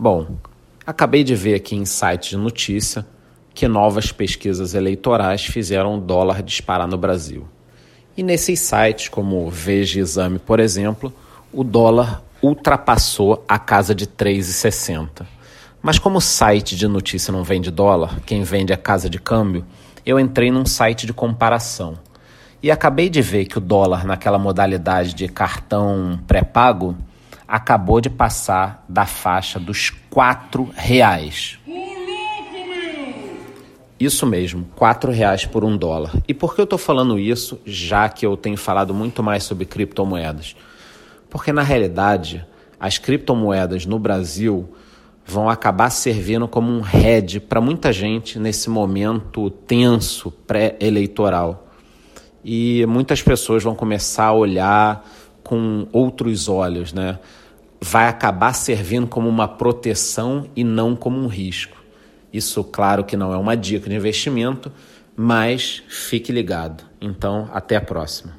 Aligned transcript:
Bom, 0.00 0.36
acabei 0.86 1.24
de 1.24 1.34
ver 1.34 1.56
aqui 1.56 1.74
em 1.74 1.84
sites 1.84 2.30
de 2.30 2.36
notícia 2.36 3.04
que 3.52 3.66
novas 3.66 4.12
pesquisas 4.12 4.72
eleitorais 4.72 5.44
fizeram 5.44 5.96
o 5.96 6.00
dólar 6.00 6.40
disparar 6.40 6.86
no 6.86 6.96
Brasil. 6.96 7.48
E 8.16 8.22
nesses 8.22 8.60
sites, 8.60 9.08
como 9.08 9.50
Veja 9.50 9.98
Exame, 9.98 10.38
por 10.38 10.60
exemplo, 10.60 11.12
o 11.52 11.64
dólar 11.64 12.22
ultrapassou 12.40 13.44
a 13.48 13.58
casa 13.58 13.92
de 13.92 14.06
3,60. 14.06 15.26
Mas 15.82 15.98
como 15.98 16.18
o 16.18 16.20
site 16.20 16.76
de 16.76 16.86
notícia 16.86 17.32
não 17.32 17.42
vende 17.42 17.68
dólar, 17.68 18.20
quem 18.24 18.44
vende 18.44 18.72
é 18.72 18.76
casa 18.76 19.10
de 19.10 19.18
câmbio, 19.18 19.66
eu 20.06 20.20
entrei 20.20 20.52
num 20.52 20.64
site 20.64 21.06
de 21.06 21.12
comparação. 21.12 21.98
E 22.62 22.70
acabei 22.70 23.08
de 23.10 23.20
ver 23.20 23.46
que 23.46 23.58
o 23.58 23.60
dólar 23.60 24.04
naquela 24.04 24.38
modalidade 24.38 25.12
de 25.12 25.26
cartão 25.26 26.20
pré-pago 26.24 26.96
acabou 27.48 27.98
de 27.98 28.10
passar 28.10 28.84
da 28.86 29.06
faixa 29.06 29.58
dos 29.58 29.88
quatro 30.10 30.68
reais. 30.76 31.58
Isso 33.98 34.26
mesmo, 34.26 34.66
quatro 34.76 35.10
reais 35.10 35.46
por 35.46 35.64
um 35.64 35.76
dólar. 35.76 36.12
E 36.28 36.34
por 36.34 36.54
que 36.54 36.60
eu 36.60 36.64
estou 36.64 36.78
falando 36.78 37.18
isso, 37.18 37.58
já 37.64 38.08
que 38.08 38.24
eu 38.24 38.36
tenho 38.36 38.56
falado 38.56 38.94
muito 38.94 39.22
mais 39.22 39.42
sobre 39.42 39.64
criptomoedas? 39.64 40.54
Porque 41.30 41.52
na 41.52 41.62
realidade, 41.62 42.46
as 42.78 42.98
criptomoedas 42.98 43.86
no 43.86 43.98
Brasil 43.98 44.72
vão 45.26 45.48
acabar 45.48 45.90
servindo 45.90 46.46
como 46.46 46.70
um 46.70 46.80
head 46.80 47.40
para 47.40 47.60
muita 47.60 47.92
gente 47.92 48.38
nesse 48.38 48.70
momento 48.70 49.50
tenso 49.50 50.30
pré-eleitoral. 50.30 51.68
E 52.44 52.86
muitas 52.86 53.20
pessoas 53.20 53.64
vão 53.64 53.74
começar 53.74 54.26
a 54.26 54.32
olhar 54.32 55.04
com 55.48 55.88
outros 55.94 56.46
olhos, 56.46 56.92
né? 56.92 57.18
Vai 57.80 58.06
acabar 58.06 58.52
servindo 58.52 59.06
como 59.06 59.30
uma 59.30 59.48
proteção 59.48 60.46
e 60.54 60.62
não 60.62 60.94
como 60.94 61.18
um 61.18 61.26
risco. 61.26 61.78
Isso, 62.30 62.62
claro, 62.62 63.02
que 63.02 63.16
não 63.16 63.32
é 63.32 63.36
uma 63.38 63.56
dica 63.56 63.88
de 63.88 63.96
investimento, 63.96 64.70
mas 65.16 65.82
fique 65.88 66.30
ligado. 66.30 66.84
Então, 67.00 67.48
até 67.50 67.76
a 67.76 67.80
próxima. 67.80 68.36